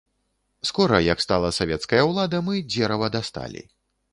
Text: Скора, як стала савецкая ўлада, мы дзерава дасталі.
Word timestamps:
Скора, 0.69 1.01
як 1.07 1.21
стала 1.25 1.51
савецкая 1.59 2.01
ўлада, 2.09 2.41
мы 2.49 2.65
дзерава 2.77 3.11
дасталі. 3.19 3.67